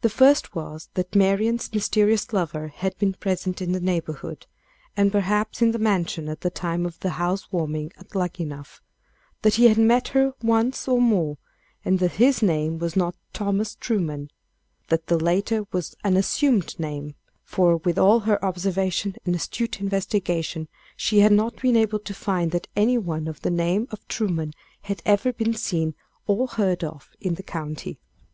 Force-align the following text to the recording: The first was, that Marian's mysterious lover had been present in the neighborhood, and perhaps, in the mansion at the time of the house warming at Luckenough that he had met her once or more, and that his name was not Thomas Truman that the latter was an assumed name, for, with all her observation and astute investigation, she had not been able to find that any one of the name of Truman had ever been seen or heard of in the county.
The 0.00 0.08
first 0.08 0.54
was, 0.54 0.88
that 0.94 1.14
Marian's 1.14 1.70
mysterious 1.70 2.32
lover 2.32 2.68
had 2.68 2.96
been 2.96 3.12
present 3.12 3.60
in 3.60 3.72
the 3.72 3.78
neighborhood, 3.80 4.46
and 4.96 5.12
perhaps, 5.12 5.60
in 5.60 5.72
the 5.72 5.78
mansion 5.78 6.30
at 6.30 6.40
the 6.40 6.48
time 6.48 6.86
of 6.86 6.98
the 7.00 7.10
house 7.20 7.52
warming 7.52 7.92
at 7.98 8.14
Luckenough 8.14 8.80
that 9.42 9.56
he 9.56 9.68
had 9.68 9.76
met 9.76 10.08
her 10.16 10.32
once 10.42 10.88
or 10.88 10.98
more, 10.98 11.36
and 11.84 11.98
that 11.98 12.12
his 12.12 12.40
name 12.40 12.78
was 12.78 12.96
not 12.96 13.14
Thomas 13.34 13.74
Truman 13.74 14.30
that 14.88 15.08
the 15.08 15.22
latter 15.22 15.66
was 15.72 15.94
an 16.02 16.16
assumed 16.16 16.80
name, 16.80 17.14
for, 17.44 17.76
with 17.76 17.98
all 17.98 18.20
her 18.20 18.42
observation 18.42 19.14
and 19.26 19.34
astute 19.34 19.78
investigation, 19.78 20.68
she 20.96 21.18
had 21.18 21.32
not 21.32 21.60
been 21.60 21.76
able 21.76 21.98
to 21.98 22.14
find 22.14 22.52
that 22.52 22.68
any 22.76 22.96
one 22.96 23.28
of 23.28 23.42
the 23.42 23.50
name 23.50 23.88
of 23.90 24.08
Truman 24.08 24.54
had 24.80 25.02
ever 25.04 25.34
been 25.34 25.52
seen 25.52 25.94
or 26.26 26.46
heard 26.46 26.82
of 26.82 27.10
in 27.20 27.34
the 27.34 27.42
county. 27.42 27.98